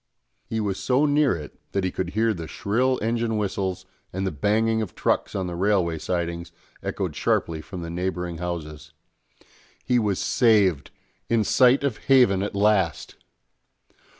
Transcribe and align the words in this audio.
He 0.49 0.59
was 0.59 0.79
so 0.79 1.05
near 1.05 1.35
it 1.35 1.59
that 1.73 1.83
he 1.83 1.91
could 1.91 2.09
hear 2.17 2.33
the 2.33 2.47
shrill 2.47 2.97
engine 3.03 3.37
whistles, 3.37 3.85
and 4.11 4.25
the 4.25 4.31
banging 4.31 4.81
of 4.81 4.95
trucks 4.95 5.35
on 5.35 5.45
the 5.45 5.53
railway 5.55 5.99
sidings 5.99 6.51
echoed 6.81 7.15
sharply 7.15 7.61
from 7.61 7.83
the 7.83 7.89
neighbouring 7.91 8.39
houses. 8.39 8.93
He 9.85 9.99
was 9.99 10.17
saved, 10.17 10.89
in 11.29 11.43
sight 11.43 11.83
of 11.83 11.97
haven 11.99 12.41
at 12.41 12.55
last! 12.55 13.13